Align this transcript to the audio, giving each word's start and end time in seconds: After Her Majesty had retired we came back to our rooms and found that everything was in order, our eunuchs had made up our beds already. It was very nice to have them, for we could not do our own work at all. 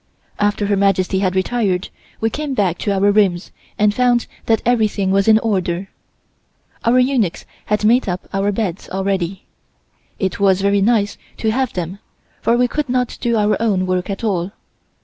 After 0.39 0.65
Her 0.65 0.75
Majesty 0.75 1.19
had 1.19 1.35
retired 1.35 1.89
we 2.19 2.31
came 2.31 2.55
back 2.55 2.79
to 2.79 2.91
our 2.91 3.11
rooms 3.11 3.51
and 3.77 3.93
found 3.93 4.25
that 4.47 4.63
everything 4.65 5.11
was 5.11 5.27
in 5.27 5.37
order, 5.37 5.89
our 6.83 6.97
eunuchs 6.97 7.45
had 7.67 7.85
made 7.85 8.09
up 8.09 8.27
our 8.33 8.51
beds 8.51 8.89
already. 8.89 9.45
It 10.17 10.39
was 10.39 10.61
very 10.61 10.81
nice 10.81 11.19
to 11.37 11.51
have 11.51 11.73
them, 11.73 11.99
for 12.41 12.57
we 12.57 12.67
could 12.67 12.89
not 12.89 13.19
do 13.21 13.37
our 13.37 13.61
own 13.61 13.85
work 13.85 14.09
at 14.09 14.23
all. 14.23 14.53